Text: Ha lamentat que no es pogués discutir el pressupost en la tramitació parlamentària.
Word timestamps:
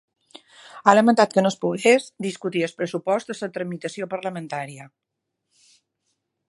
Ha 0.91 0.95
lamentat 0.99 1.35
que 1.35 1.43
no 1.43 1.51
es 1.51 1.57
pogués 1.65 2.07
discutir 2.27 2.65
el 2.69 2.73
pressupost 2.81 3.31
en 3.35 3.39
la 3.43 3.51
tramitació 3.59 4.09
parlamentària. 4.15 4.89